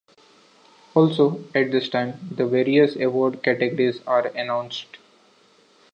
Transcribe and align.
Also 0.95 1.41
at 1.53 1.69
this 1.71 1.87
time, 1.87 2.17
the 2.31 2.47
various 2.47 2.95
award 2.95 3.43
categories 3.43 3.99
are 4.07 4.29
announced. 4.29 4.97